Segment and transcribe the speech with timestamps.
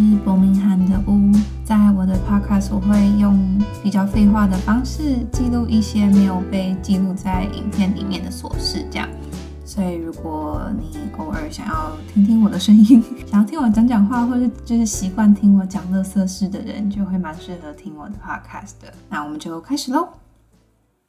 [0.00, 1.30] 是伯明翰的屋，
[1.62, 3.38] 在我的 podcast 我会用
[3.82, 9.06] 比较废话的方式记录一些没有被记录在影片里面的琐事，这样。
[9.62, 18.92] 所以如果你偶尔想要听听我的声音，想要听我讲讲话，或者就是习惯听我讲乐色事的人，就会蛮适合听我的 podcast 的。
[19.10, 20.08] 那我们就开始喽。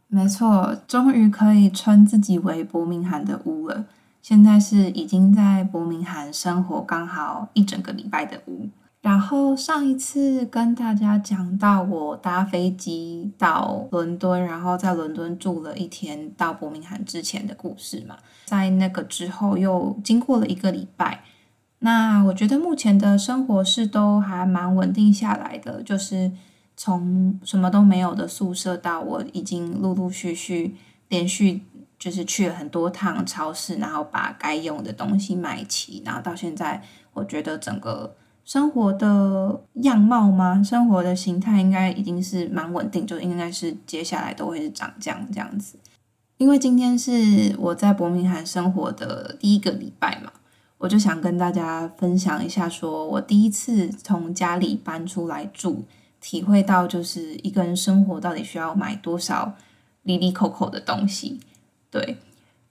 [0.10, 3.86] 没错，终于可以称自己为伯明翰的屋了。
[4.22, 8.68] 现在是已经在伯明翰生活刚好一整个礼拜的屋。
[9.02, 21.24] 然后上一次跟大家讲到我搭飞机到伦敦，然后在伦敦住了一天到伯明翰之前的故事嘛，在那个之后又经过了一个礼拜。
[21.80, 26.32] 那我觉得目前的生活是都还蛮稳定下来的，就是
[26.78, 30.76] 从什么都没有的宿舍到我已经陆陆续续
[31.10, 31.62] 连续。
[32.02, 36.82] 就是去了很多趟超市，然后把该用的东西买齐，然后到现在，
[37.14, 40.62] 我觉得整个生活的样貌吗？
[40.64, 45.78] 生活的形态应该已经是蛮稳定，就应该是接下来都会是涨降这样子。
[46.38, 50.32] 因为今天是我在伯明翰生活的第一个礼拜嘛，
[50.80, 55.84] 我就想跟大家分享一下，说我第一次从家里搬出来住，
[56.20, 59.54] 体会到就是一个人生活到底需要买多少
[60.02, 61.40] 里里口口的东西。
[61.92, 62.18] 对，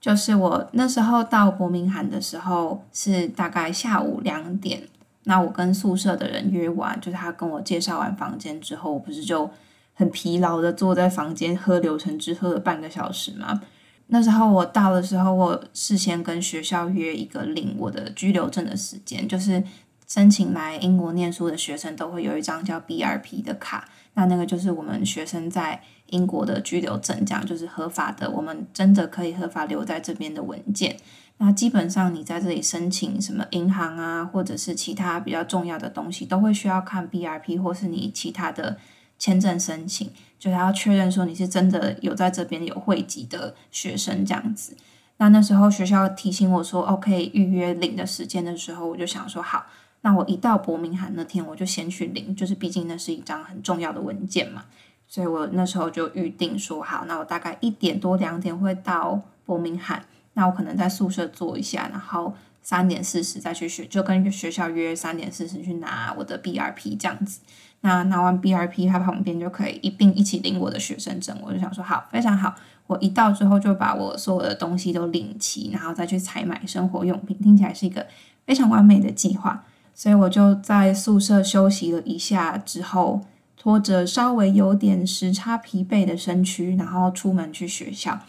[0.01, 4.83] 就是我那时候到伯明翰的时候是大概下午两点，
[5.23, 9.49] 那我跟宿舍的人约完，就是他跟我介绍完房间之后，我不是就
[9.93, 13.61] 很疲劳的坐在房间喝流程汁喝了半个小时吗？
[14.07, 19.63] 那时候我到的时候，我事先跟学校约一个领我的居留证的时间，就是
[20.07, 25.81] 申请来英国念书的学生都会有一张叫 BRP 的卡，那那个就是我们学生在。
[26.11, 30.97] 英国的居留证，这样就是合法的，我们真的可以合法留在这边的文件。
[31.43, 38.77] 那基本上你在这里申请什么银行啊，或者是其他比较重要的东西，都会需要看 BRP 或是你其他的
[39.17, 44.77] 签证申请，就是要确认说你是真的有在这边有汇集的学生这样子。
[45.17, 49.65] 那那时候学校提醒我说，OK 预约领的时间的时候，我就想说好，
[50.01, 54.65] 那我一到伯明翰那天我就先去领，就是毕竟那是一张很重要的文件嘛。
[55.07, 67.39] 所以我那时候就预定说好，那我大概一点多两点会到伯明翰，那我可能在宿舍坐一下，然后三点四十再去学，就跟学校约三点四十去拿我的 B R P 这样子。
[67.81, 71.37] 那拿完 B R P，他旁边就可以一并一起领我的学生证。
[71.41, 72.55] 我就想说好，非常好。
[72.87, 78.05] 我一到之后就把我所有的东西都领齐，然后再去采买生活用品，听起来是一个
[78.45, 79.63] 非常完美的计划。
[79.93, 83.25] 所以我就在宿舍休息了一下之后。
[83.57, 88.19] 拖着稍微有点时差疲惫的身躯，然后出门去学校。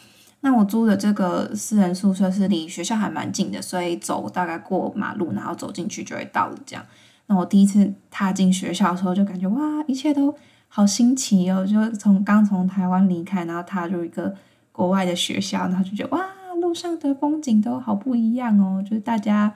[0.42, 6.58] 那我租的这个私人宿舍是离学校还蛮近的，所以走大概过马路，然后走进去就会到了。
[6.66, 6.84] 这样，
[7.26, 10.34] 那我第一次踏进学校的时候，就感觉哇，一切都
[10.68, 11.64] 好新奇哦！
[11.64, 14.34] 就从刚从台湾离开，然后踏入一个
[14.72, 16.26] 国外的学校，然后就觉得哇，
[16.60, 19.52] 路上的风景都好不一样哦，就是大家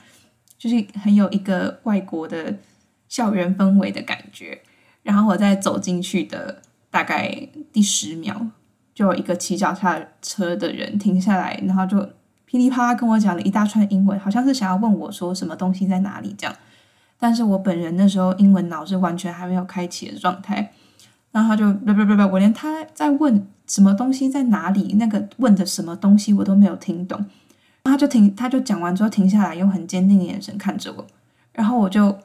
[0.57, 2.55] 就是很有一个外国的
[3.09, 4.61] 校园氛围的感觉。
[5.03, 8.47] 然后我在走进去的大概第十秒，
[8.97, 11.99] 就有一个骑脚踏车的人停下来，然后就
[12.47, 16.57] 噼里啪啦跟我讲了一大串英文，好像是想要问我说什么东西在哪里这样。
[17.19, 20.73] 但是我本人那时候英文脑是完全还没有开启的状态，
[21.31, 27.23] 然后他就不不不不，我连他在问什么东西在哪里，那个问的什么东西我都没有听懂。
[27.85, 31.07] 他就停，他就讲完之后停下来，用很坚定的眼神看着我，
[31.53, 32.17] 然后我就。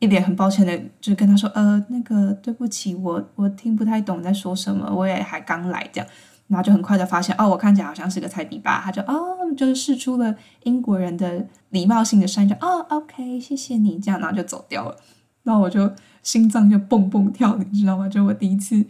[0.00, 6.10] 一脸很抱歉的，就是跟他说：“呃，那个对不起，我我听不太懂在说什么，我也还刚来这样。”
[6.48, 10.34] 然后就很快的发现，哦，我看起来好像是个菜比吧，他就哦，就是试出了
[10.64, 14.96] 英国人的礼貌性的善意，就哦，OK，谢谢你这样，然后就走掉了。
[15.44, 18.08] 那我就心脏就蹦蹦跳，你知道吗？
[18.08, 18.84] 就我第一次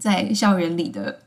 [0.00, 1.20] 在校园里的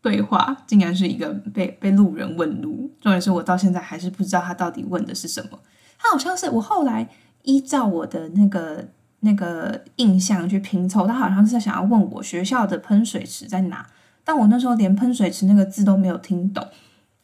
[0.00, 5.58] 对话，竟然是一个被被路人问路，重点是我到现在还是不知道他到底问的是什么。
[5.98, 7.08] 他好像是我后来。
[7.42, 8.88] 依照我的那个
[9.20, 13.86] 那个印象去拼凑，他好像是想要问我学校的喷水池在哪，
[14.24, 16.66] 但我那时候连喷水池那个字都没有听懂，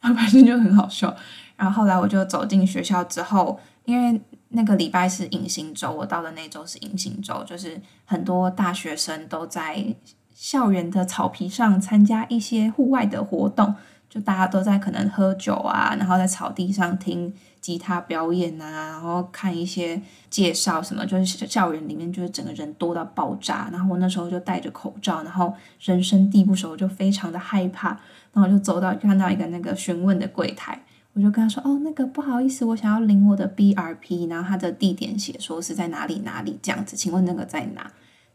[0.01, 1.15] 反正就很好笑。
[1.55, 9.93] 然后后来我就走进学校之后，因为那个礼拜是隐形周，我到的那周是隐形周，就是很多大学生都在
[10.33, 13.75] 校园的草皮上参加一些户外的活动，
[14.09, 17.33] 就大家都在可能喝酒啊，然后在草地上听。
[17.61, 23.67] 吉他表演啊，然后看一些介绍什么，就是校园里面就是整个人多到爆炸。
[23.69, 27.89] 然后我那时候就戴着口罩，然后人生地不熟，就非常的害怕。
[28.31, 37.91] 然后我就走到看到一个那个询问的柜台，我就跟他说：“哦，那个不好意思，我想要领我的 B R P，然后他的地点写说是在哪里哪里这样子，请问那个在哪？”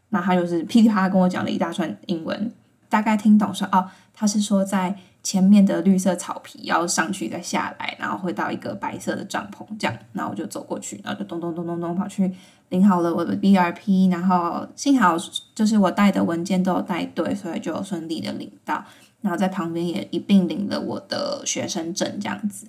[0.09, 2.53] 那他就是噼里啪啦跟我讲了一大串英文，
[2.87, 4.95] 大概听懂说：“哦，他是说在
[5.25, 12.31] 前面的绿色草皮要上去再下来，然后会到一个白色的帐篷这样。”那我就走过去，然后就咚咚咚咚咚跑去
[12.69, 15.17] 领好了我的 B R P，然后幸好
[15.55, 18.85] 就是我带的文件都有带对，所以就顺利的领到。
[19.21, 22.67] 然后在旁边也一并领了我的学生证，这样子。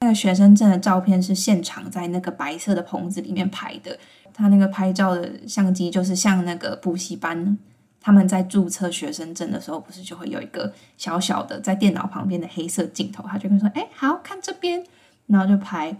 [0.00, 3.96] 那个学生证的照片是现场在那个白色的棚子里面拍的。
[4.34, 7.56] 他那个拍照的相机就是像那个补习班
[8.02, 14.84] 他们在注册学生证的时候，不是就会有一个小小的在电脑旁边的黑色镜头，他就跟说：“哎，好看这边。”
[15.28, 15.96] 然后就拍。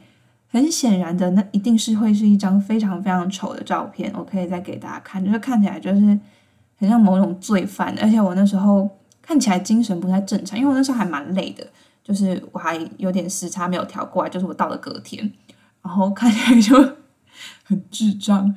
[0.48, 4.12] 很显然的，那一定是会是一张非常非常丑的照片。
[4.14, 6.18] 我可以再给大家看，就是看起来就是
[6.76, 8.90] 很像某种罪犯，而且我那时候。
[9.24, 11.64] 看起来精神不太正常，因为我那时候还蛮累的，
[12.02, 15.32] 就是我还有点时差没有调过来，就是我到了隔天，
[15.80, 16.76] 然后看起来就
[17.62, 18.52] 很智障，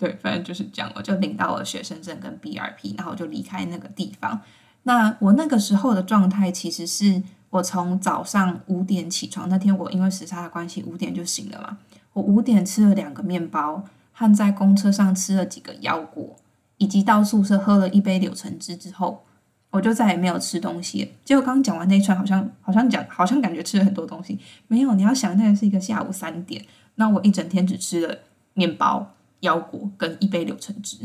[0.00, 4.40] 对，反正就是这样，我就领到了学生证跟 B R P，然后我就离开那个地方。
[4.84, 11.78] 那我那个时候的状态其实是我从早上五点起床，那天我因为时差的关系五点就醒了嘛，
[12.14, 16.34] 我五点吃了两个面包，和在公车上吃了几个腰果，
[16.78, 19.22] 以及到宿舍喝了一杯柳橙汁之后。
[19.72, 24.36] 我就再也没有吃东西，结果刚讲完那一串，好像好像讲，好像感觉吃了很多东西。
[24.66, 26.60] 没有，你要想，那个是一个下午三点，
[26.96, 28.18] 那我一整天只吃了
[28.54, 30.96] 面包、腰果跟一杯柳橙汁。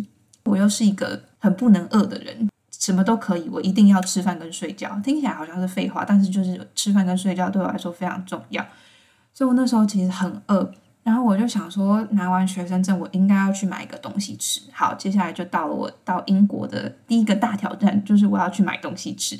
[0.45, 4.99] 我又是一个很不能饿的人，什么都可以，我一定要吃饭跟睡觉。
[5.03, 8.63] 听起来好像是废话，但是就是吃饭跟睡觉对我来说非常重要。
[9.33, 10.71] 所以我那时候其实很饿。
[11.03, 14.59] 然后我就想说，拿完学生证，我应该要去买一个东西吃。
[14.71, 19.37] 好，接下来就到了我到英国的第一个大挑战，就是我要去买东西吃。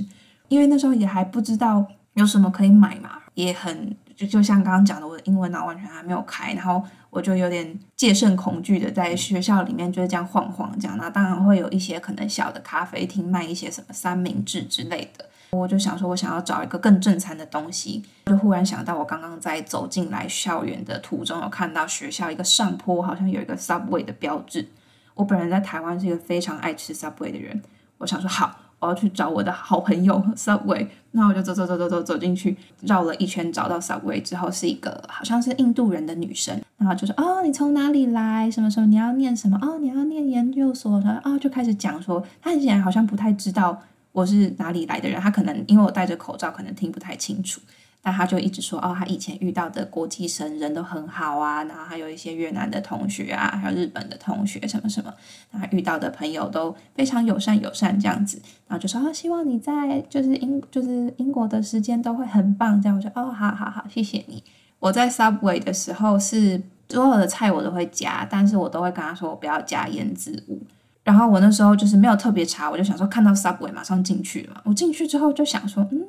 [0.48, 1.84] 因为那时候也还不知道
[2.14, 10.98] 有什么可以买嘛，也很就就像刚刚讲的，我的英文脑完全还没有开，然后我就有点戒慎恐惧的在学校里面就是这样晃晃这样。
[10.98, 15.26] 那当然会有一些可能小的咖啡厅卖一些什么三明治之类的。
[15.52, 24.68] 我就想说，我想要找一个更正餐的东西，就忽然想到，我刚刚在走进来校园的途中，有看到学校一个上坡，好像有一个 Subway 的标志。
[25.14, 27.62] 我本人在台湾是一个非常爱吃 Subway 的人，
[28.00, 30.88] 我想说好，我要去找我的好朋友 Subway。
[31.12, 38.50] 那我就走走走走走走进去，绕了一圈找到 Subway 之后，是一个好像是印度人的女生，然后就说哦，你从哪里来？
[38.52, 39.58] 什么时候你要念什么？
[39.62, 41.00] 哦，你要念研究所。
[41.02, 43.82] 然后哦，就开始讲说，他显然好像不太知道。
[44.12, 45.20] 我是哪里来的人？
[45.20, 47.60] 她可能因为我戴着口罩，可能听不太清楚。
[48.06, 55.12] 那他就一直说：“哦，他以前遇到的国际生人都很好啊，然后还有一些越南的同学啊，还有日本的同学什么什么，
[55.52, 58.40] 他遇到的朋友都非常友善友善这样子。
[58.68, 62.80] 然后就说：哦，希望你在就是英就是英国的时间都会很棒。
[62.80, 64.44] 这样我说：哦，好好好，谢谢你。
[64.78, 70.62] 我在 Subway 的时候是所有的菜我都会加，但是我都会跟他说我不要加腌制物。”
[71.04, 74.62] 然后我那时候就是没有特别查，我就想说看到 Subway 马上进去嘛。
[74.64, 76.02] 我进去之后就想说，嗯，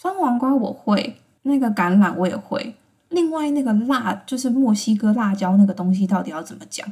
[0.00, 2.76] 酸黄瓜我会，那个橄榄我也会，
[3.08, 6.86] 另外那个辣就是墨西哥辣椒那个东西到底要怎么讲，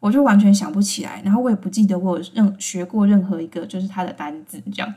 [0.00, 1.20] 我就完全想不起来。
[1.22, 4.94] 然后我也不记得我有任学过任何一个就是它的单字，这样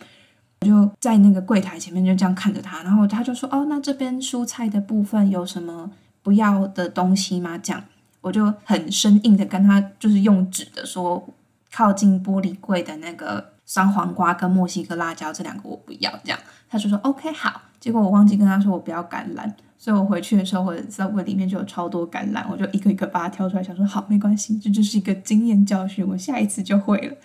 [0.62, 5.91] 我就在那个柜台前面就这样看着他，然后他就说，哦，那这边蔬菜的部分有什么
[6.24, 7.57] 不要的东西吗？
[7.57, 7.83] 这样
[8.22, 11.27] 我就很生硬的跟他就是用纸的说。
[11.72, 17.61] 靠近玻璃柜的那个酸黄瓜跟墨西哥辣椒这两个我不要，这样他就说 OK 好。
[17.79, 19.47] 结果我忘记跟他说我不要橄榄，
[19.77, 27.15] 所以我回去的时候我的 Subway 里面就有超多橄榄，我就一个一个把它挑出来，想说好没关系，这就是一个经验教训，我下一次就会了。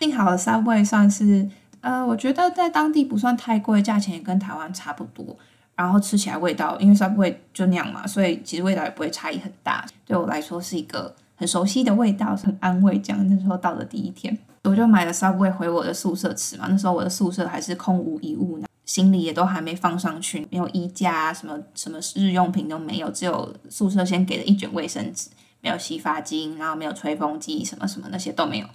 [0.00, 1.48] 幸好 Subway 算是
[1.82, 5.36] 呃，我觉得在当地不算太贵，价钱也跟台湾差不多，
[5.76, 11.14] 然后吃起来味道因为 Subway 就那样嘛，所以其实味道也不会差异很大，对我来说是一个。
[11.34, 12.96] 很熟悉的味道，很安慰。
[13.00, 16.66] 这样那时候到了第一天，我就买了 Subway 回我的宿舍吃嘛。
[16.68, 28.66] 那时候我的宿舍还是空无一物呢，行李也都还没放上去，没有衣架啊，什么什么日用品都没有，只有宿舍先给了一卷卫生纸，没有洗发精，然后没有吹风机，什么什么那些都没有。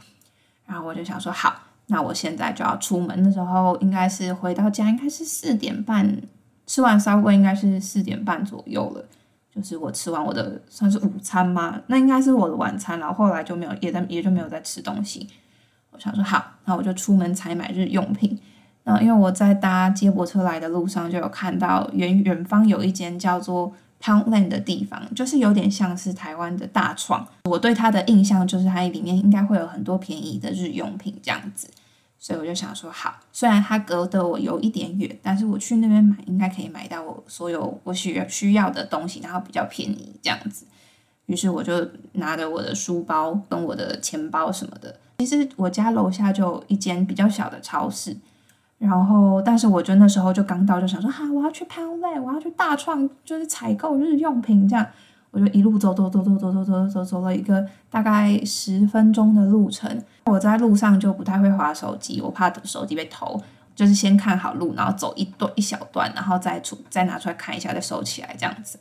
[0.66, 3.24] 然后我就想说，好，那我现在就要出门。
[3.24, 6.22] 那时候应该是回到家，应该是四点半，
[6.66, 9.06] 吃完 Subway 应该是四点半左右了。
[9.56, 11.82] 就是我吃完我的算是午餐吗？
[11.88, 15.28] 那应该是我的晚餐，然后后来就没有，也在也就没有再吃东西。
[16.00, 18.40] 想说好，那我就出门采买日用品。
[18.84, 27.28] 那因为我在搭接驳车来的路上，就有看到远远方有一间叫做 Poundland 的地方，就是有点像是台湾的大创。
[27.44, 31.70] 我对它的印象就是它里面应该会有很多便宜的日用品这样子。
[32.20, 40.66] 所以我就想说，好，虽然它隔得我有一点远，但是我去那边买应该可以买到我所有我需要需要的东西，然后比较便宜这样子。
[41.28, 44.94] 于是我就拿着我的书包跟我的钱包什么的。
[45.20, 48.16] 其实我家楼下就一间比较小的超市，
[48.78, 54.86] 然后但是我就那时候就刚到，就想说，哈，我要去 Poundland，我要去大创，就是采购日用品这样。
[55.32, 60.02] 我就一路走走走走走走走走走了一个大概十分钟的路程。
[60.26, 63.40] 我在路上就不太会划手机，我怕手机被偷，
[63.76, 68.80] 就是先看好路，然后走一段一小段，然后再出再拿出来看一下，再收起来这样子。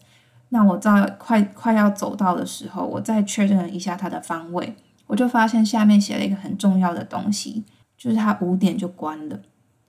[0.50, 4.76] 那我在快快要走到的时候，我再确认一下它的方位，
[5.08, 7.64] 我就发现下面写了一个很重要的东西，
[7.98, 9.40] 就是它五点就关了。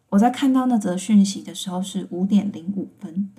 [0.09, 3.29] 我在看到那则讯息的时候是五点零五分，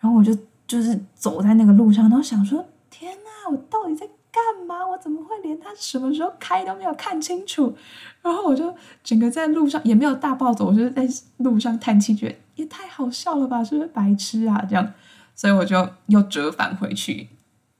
[0.00, 0.36] 然后我就
[0.66, 4.84] 就是走在那个路上，然后想说：天呐，我到底在干嘛？
[4.86, 7.76] 我怎么会连它什么时候开都没有看清楚？
[8.20, 8.74] 然后我就
[9.04, 13.62] 整个在路上也没有大暴走，我就是在路上叹气，觉得也太好笑了吧？
[13.62, 14.66] 是不是白痴啊？
[14.68, 14.92] 这样。
[15.34, 17.28] 所以我就又折返回去，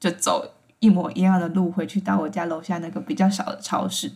[0.00, 4.12] 就走一模一样的路回去到我家楼下那个比较小的超市。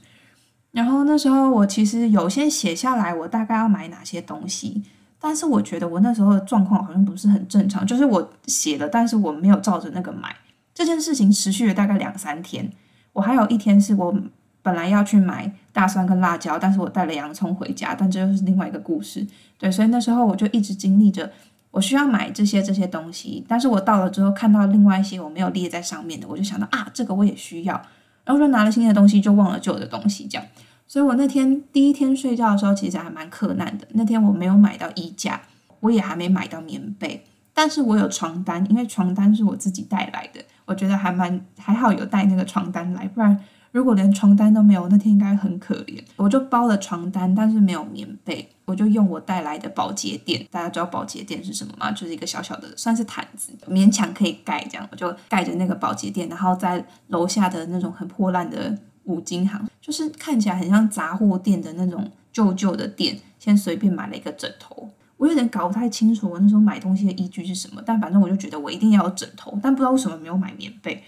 [0.72, 4.82] 然后那时候我其实有先写下来我大概要买哪些东西，
[5.18, 10.36] 但是我觉得我那时候的状况好像不是很正常，就是我写了，但是我没有照着那个买。
[10.74, 12.70] 这件事情持续了大概两三天，
[13.12, 14.14] 我还有一天是我
[14.60, 19.26] 本来要去买大蒜跟辣椒，但是我带了洋葱回家，但这又是另外一个故事。
[19.56, 21.32] 对，所以那时候我就一直经历着。
[21.78, 27.80] 我需要买这些这些东西，但是我到了之后看到另外一些我没有列在上面的，我就想到啊，这个我也需要，
[28.24, 30.44] 然后就拿了新的东西就忘了旧的东西，这样。
[30.88, 33.86] 所以我那天第一天睡觉的时候其实还蛮困难的。
[33.92, 35.40] 那天我没有买到衣架，
[35.78, 43.38] 我也还没买到棉被，但是我有床单，因为床单是我自己带来的，我觉得还蛮还好有带那个床单来，不然。
[43.70, 46.02] 如果连床单都没有，那天应该很可怜。
[46.16, 50.46] 我就包了床单，但是没有棉被，我就用我带来的保洁垫。
[50.50, 51.92] 大家知道保洁垫是什么吗？
[51.92, 54.88] 就是一个小小的，算是毯子，勉强可以盖这样。
[54.90, 64.88] 我就盖着那个保洁垫，然后在楼下的那种很破烂的五金行，就是看起来很像杂货店的那种旧旧的店，先随便买了一个枕头。
[65.18, 71.02] 我有点搞不太清楚我那时候买东西的依据是什么，但反正我就觉得我一定要有枕头，但不知道为什么没有买棉被。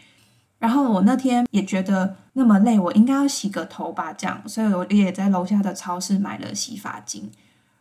[0.61, 7.29] 然后我那天也觉得那么累，我应该要洗个头吧，这样，所以我也在楼下的超市买了洗发精。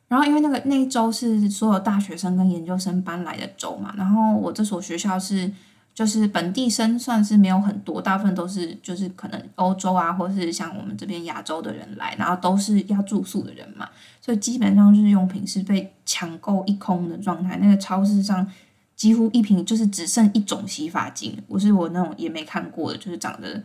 [0.08, 5.52] 然后因为那个那一周是所有大学生跟研究生搬来的周嘛，然后我这所学校是
[5.94, 13.90] 就是本地生算是没有很多，大部分都是就是可能欧洲啊，或是像我们这边亚洲的人来，然后都是要住宿的人嘛，
[14.22, 17.58] 所以基本上日用品是被抢购一空的状态。
[17.62, 18.50] 那个超市上。
[19.00, 23.64] 几乎一瓶就是只剩一种洗发精，不是我那种也没看过的，就是长得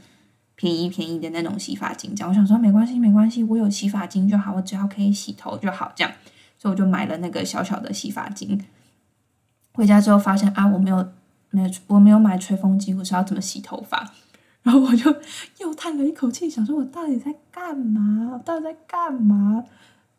[0.54, 2.14] 便宜便宜的那种洗发精。
[2.14, 5.90] 这样我想说没关系没关系，我有洗发精就好，我只要可以洗头就好。
[5.96, 6.12] 这样，
[6.56, 8.64] 所以我就买了那个小小的洗发精。
[9.72, 11.04] 回家之后发现啊，我没有
[11.50, 14.12] 没有我没有买吹风机，我是要怎么洗头发？
[14.62, 15.12] 然后我就
[15.58, 18.30] 又叹了一口气，想说我到底在干嘛？
[18.32, 19.64] 我到底在干嘛？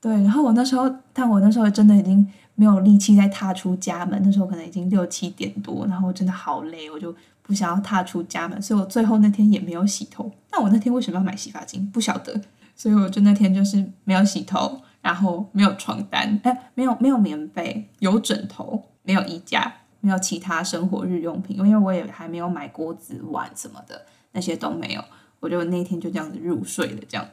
[0.02, 4.20] 对，然后我那时候，但我那时候真的已经没有力气再踏出家门。
[4.24, 10.32] 那时候可能已经六七点多，然后我真的好累，我就不想要踏出家门，所以我最后那天也没有洗头。
[10.52, 11.86] 那我那天为什么要买洗发精？
[11.92, 12.42] 不晓得，
[12.76, 25.04] 所以我就那天就是没有洗头，然后没有床单，哎，没有没有棉被，有枕头，没有衣架，没有其他生活日用品，因为我也还没有买锅子碗什么的，那些都没有。
[25.42, 27.28] 我就那天就这样子入睡了，这样。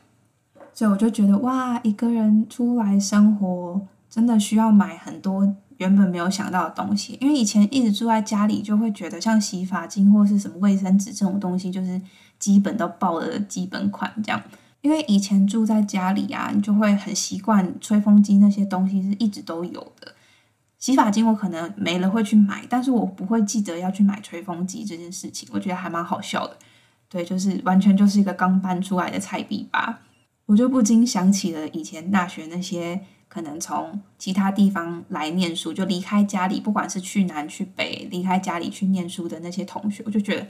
[0.74, 3.80] 所以我就觉得哇，一个人出来生活
[4.12, 7.16] 真的需要买很多原本没有想到的东西。
[7.18, 11.98] 因为以前一直住在家里，就会觉得像洗发精或是什么卫生纸这种东西，就是
[12.38, 14.42] 基本都爆的基本款这样。
[14.82, 20.12] 因为以前住在家里啊，你就会很习惯吹风机那些东西是一直都有的。
[20.78, 25.48] 洗发精我可能没了会去买，但是我不会记得要去买吹风机这件事情。
[25.52, 26.56] 我觉得还蛮好笑的，
[27.08, 30.00] 对，就是完全就是一个刚搬出来的菜比吧。
[30.46, 33.00] 我就不禁想起了以前大学那些
[33.32, 40.46] 可能从其他地方来念书，就离开家里，不管是去南去北，离开家里去念书的那些同学，我就觉得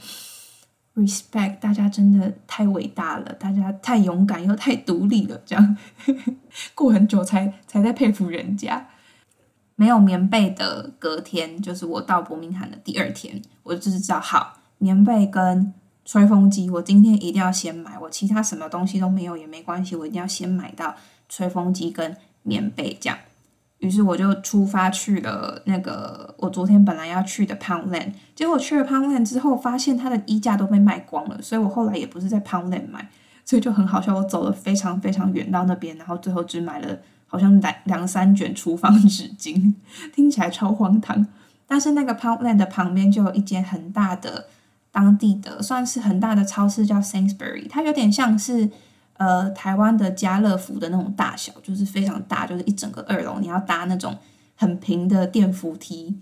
[0.96, 5.40] respect 大家真的太伟大了，大家太勇敢又太独立了。
[5.46, 5.76] 这样
[6.74, 8.88] 过很久才才在佩服人家。
[9.76, 15.72] 没有棉被的隔天，就是我到伯明翰的第二天，我就是知道好棉被跟。
[16.04, 17.96] 吹风机，我今天一定要先买。
[17.96, 20.96] 我其他什么东西都没有也没关系，我一定要先买到
[21.28, 23.18] 吹风机跟棉被这样。
[23.78, 28.12] 于是我就出发去了那个我昨天本来要去的 Poundland。
[28.34, 33.11] 结果去了 Poundland 之后，发现它的衣架都被卖光了，所以我后来也不是在 Poundland 买，
[33.44, 34.14] 所以就很好笑。
[34.14, 36.96] 我走了非常非常远到那边，然后最后只买了
[37.26, 39.75] 好像两两三卷厨房纸巾，
[40.14, 41.26] 听起来超荒唐。
[41.66, 44.46] 但是那个 Poundland 的旁边就有一间很大的
[44.92, 48.70] 当地的算是很大的超市，叫 Sainsbury，它有点像是
[49.23, 54.17] 呃台湾的家乐福的那种大小，就是非常大，就是一整个二楼，你要搭那种
[54.57, 56.14] 很平的电扶梯，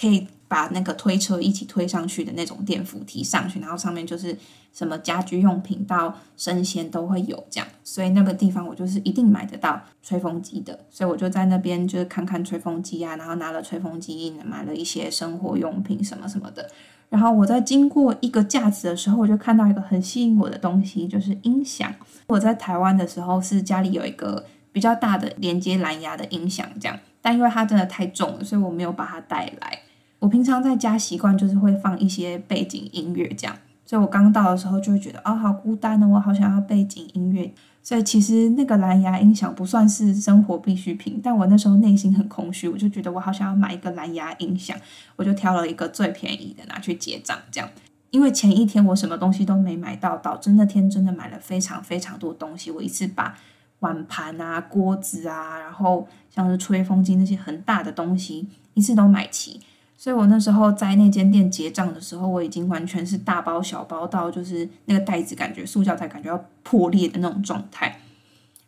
[0.00, 0.26] 可以。
[0.50, 4.34] 把那个推车一起推上去的那种电扶梯上去，然后上面就是
[4.72, 16.66] 什么家居用品到生鲜都会有这样，所以那个地方我就是一定买得到吹风机的，所以我就在那边就是看看吹风机啊，然后拿了吹风机，买了一些生活用品什么什么的。
[17.10, 21.94] 然后我在经过一个架子的时候，我就看到一个很吸引我的东西，就是音响。
[22.28, 29.78] 我在台湾的时候是家里有一个比较大的连接蓝牙的音响，这样，但因为它真的太重了，所以我没有把它带来。
[30.18, 33.56] 我平常在家习惯就是会放一些背景音乐，这样，
[33.86, 37.50] 所以我刚到的时候就会觉得，哦，好孤单哦，我好想要背景音乐。
[37.82, 44.76] 所以其实那个蓝牙音响不算是生活必需品，但我那时候内心很空虚，我就觉得我好想要买一个蓝牙音响，
[45.16, 47.70] 我就挑了一个最便宜的拿去结账，这样。
[48.10, 53.38] 因为前一天我什么东西都没买到，导致那天真的买了非常非常多东西，我一次把
[53.80, 59.60] 碗盘啊、锅子啊，然后像是吹风机那些很大的东西一次都买齐。
[59.96, 68.00] 所以我那时候在那间店结账的时候，我已经完全是大包小包到就是那个袋子感觉塑胶袋感觉要破裂的那种状态。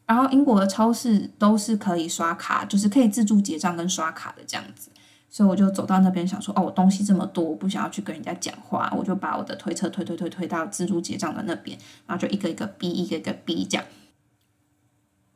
[0.07, 4.91] 然后英国的超市都是可以刷卡，就是可以自助结账跟刷卡的这样子。
[5.31, 13.87] 所以我就走到那边想说，哦，我东西这么多，我不想要去跟人家讲话，我就把我的推车推推推推到自助结账的那边，然后就一个一个逼，一个一个逼这样。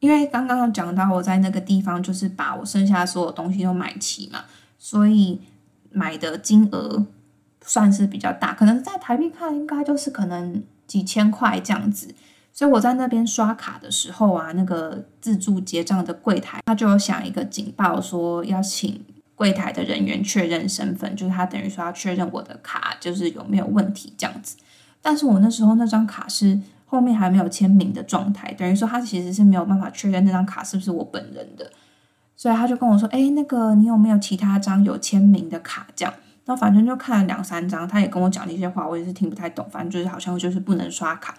[0.01, 4.45] 因为刚刚讲到我在那个地方就是把我剩下所有东西都买齐嘛，
[4.77, 5.41] 所以。
[5.97, 7.07] 买的金额
[7.65, 12.13] 算是比较大，可能在台币看应该就是可能几千块这样子。
[12.53, 24.57] 所以我在那边刷卡的时候啊，那个自助结账的柜台他就有响一个警报，说要请柜台的人员确认身份，就是他等于说要确认我的卡就是有没有问题这样子。
[25.03, 31.71] 但是我那时候那张卡是后面还没有签名的状态，等于说他其实是没有办法确认那张卡是不是我本人的。
[32.37, 35.87] 所以他就跟我说：“哎，那个你有没有其他张有签名的卡？
[35.95, 36.13] 这样，
[36.45, 39.65] 然后反正就看了两三张，他也跟我讲那些话，我也是听不太懂。
[39.71, 41.33] 反正就是好像就是不能刷卡，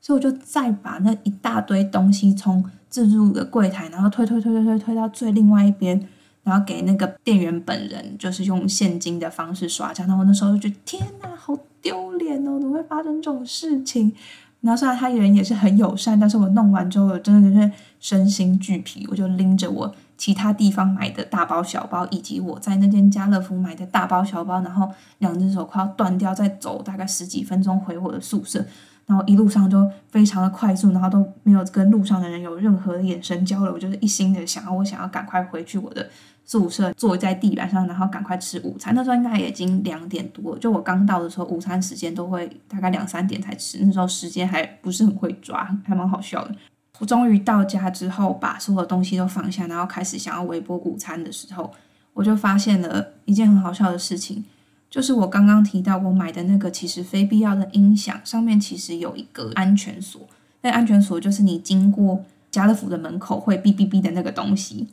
[0.00, 6.08] 所以我就再把那一大堆东西从自助的柜台，然后推推推推推推到最另外一边，
[6.42, 9.92] 然后给那个店员本人，就是用现金的方式刷。
[9.92, 12.58] 这样，然后那时候就觉得天哪，好丢脸哦！
[12.60, 14.12] 怎么会发生这种事情？
[14.60, 28.62] 然后虽然他人也是很友善，但是我弄完之后，真的就是身心俱疲，我就拎着我。”其他地方买的大包小包，以及我在那间家乐福买的大包小包，然后两只手快要断掉，再走大概十几分钟回我的宿舍，
[29.10, 36.08] 然后一路上就非常的快速，然后都没有跟路上的人有任何眼神交流，我就是一心的想要我想要赶快回去我的
[36.44, 38.94] 宿舍，坐在地板上，然后赶快吃午餐。
[38.94, 46.54] 那时候应该已经两点多，就我刚到的时候，午餐时间都会大概两三点才吃，那时候时间还不是很会抓，还蛮好笑的。
[47.00, 51.68] 我终于到家之后，把所有东西都放下，然后开始想要微波午餐的时候，
[52.12, 54.44] 我就发现了一件很好笑的事情，
[54.90, 60.20] 就是我刚刚提到我买的那个其实非必要的音响上面其实有一个安全锁，
[60.62, 64.88] 那安全锁就是你经过家乐福的门口会哔哔哔的那个东西。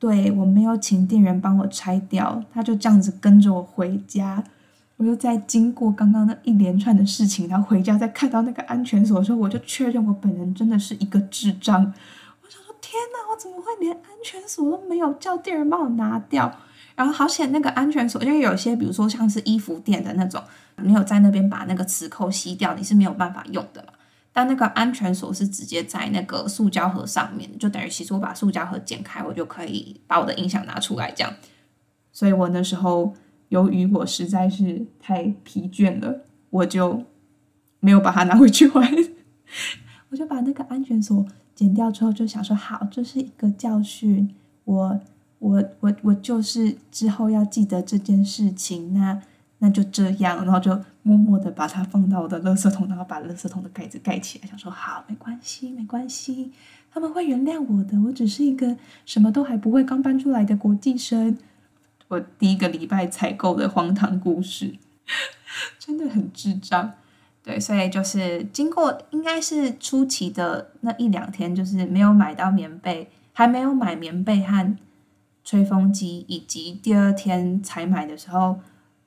[0.00, 4.42] 对我没有请店员帮我拆掉，他就这样子跟着我回家。
[4.96, 11.80] 我又在经过刚刚那一连串的事情，然后回家再看到那个安全锁的时候，我就确认我本人真的是一个智障。
[12.42, 16.52] 我想说，天哪，我怎么会连安全锁都没有叫店员帮我拿掉？
[16.98, 20.42] 然后好险，那个安全锁，因为有些比如说像是衣服店的那种，
[20.76, 23.92] 没有在那边把那个磁扣吸掉，你是没有办法用的嘛。
[24.32, 31.32] 但那个安全锁是直接在那个塑胶盒上面，就等于其实我把塑胶盒剪开，我就可以把我的音响拿出来这样。
[32.12, 33.14] 所以我那时候。
[33.50, 37.02] 由于我实在是太疲倦了，我就
[37.80, 38.86] 没有把它拿回去玩。
[40.10, 44.34] 我就把那个安全锁剪掉之后，就想说：好，这是一个教训。
[44.64, 45.00] 我、
[45.38, 48.94] 我、我、我就是之后要记得这件事情。
[48.94, 49.20] 那
[49.60, 50.70] 那就这样，然后就
[51.02, 56.52] 默默的把它放到我的垃圾桶，然后把垃圾桶的盖子盖起来，想说：好，没关系，没关系，
[56.92, 58.00] 他们会原谅我的。
[58.02, 61.36] 我只是一个什么都还不会、刚搬出来的国际生。
[62.06, 64.76] 我第一个礼拜采购的荒唐故事，
[65.78, 66.92] 真的很智障。
[67.42, 74.76] 对，所以就是经过应该是初期的那一两天，就是没有买到棉被，还没有买棉被和
[75.48, 78.60] 吹风机，以及第二天才买的时候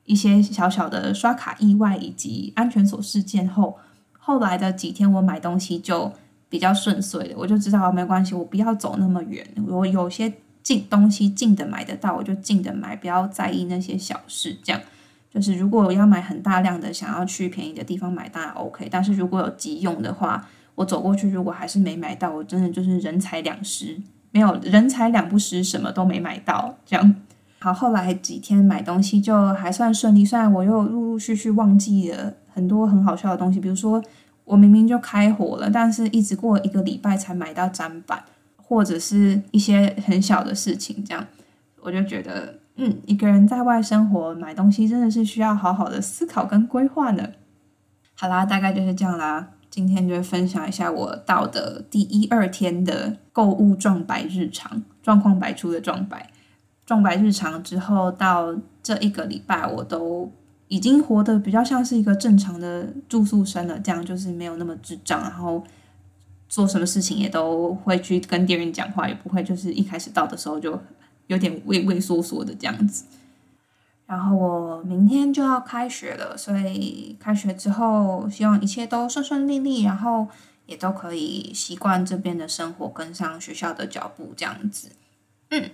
[0.06, 3.78] 一些小小的刷卡意外以及安全锁事件后，
[4.18, 6.12] 后来的几天我买东西就
[6.50, 14.58] 比较顺遂的，我就知道没关系，我不要走那么远，我有些近东西近的买得到，我就近的买，不要在意那些小事。
[14.64, 14.82] 这样
[15.30, 18.88] 就是如果要买很大量的，想要去便宜的地方买，当然 OK。
[18.90, 24.02] 但是如果有急用的话，我走过去，如果还是没买到，我真的就是人财两失，
[24.32, 26.76] 没有人财两不失，什么都没买到。
[26.86, 27.16] 这样
[27.60, 34.04] 好，后来几天买东西就还算顺利，虽然我又陆陆续续忘记了很多很好笑的东西，比如说
[34.46, 38.24] 我明明就开火了，但是一直过一个礼拜才买到砧板，
[38.56, 41.26] 或者是一些很小的事情，这样
[41.82, 47.30] 我就觉得，嗯，一个人在外生活买东西真的是需要好好的思考跟规划呢。
[48.16, 49.50] 好啦，大概就是这样啦。
[49.72, 56.30] 今天就分享一下我到的第一二天的购物撞白日常，状况百出的撞白，
[56.86, 58.54] 撞白日常之后到
[58.84, 60.30] 这一个礼拜，我都
[60.68, 65.64] 已经活得比较像是一个正常的住宿生了，这样就是没有那么智障，然后
[66.50, 70.78] 做什么事情也都会去跟店员讲话，也不会就是一开始到的时候就
[71.28, 73.06] 有点畏畏缩缩的这样子。
[74.12, 80.28] 然后我明天就要开学了，所以开学之后，希望一切都顺顺利利，然后
[80.66, 84.90] 也都可以习惯这边的生活，跟上学校的脚步，这样子。
[85.52, 85.70] 嗯，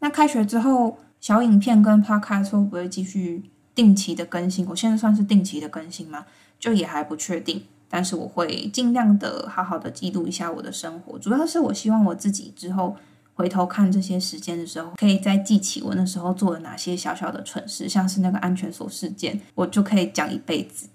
[0.00, 4.66] 那开学之后，小影片跟 podcast 会不会继续定期的更新？
[4.68, 6.26] 我现在算是定期的更新吗？
[6.58, 12.98] 就也还不确定，但是我会尽量的好好的记录一下我的生活，主要是我希望我自己之后。
[13.40, 20.86] 回头看这些时间的时候，可以再记起我那时候做了哪些小小的蠢事，像是那个安全锁事件，我就可以讲一辈子。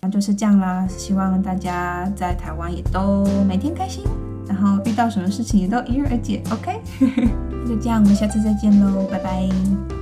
[0.00, 4.02] 那就是这样啦，希望大家在台湾也都每天开心，
[4.48, 6.42] 然后遇到什么事情也都迎刃而解。
[6.50, 6.80] OK，
[7.64, 10.01] 就这样，我们下次再见喽，拜拜。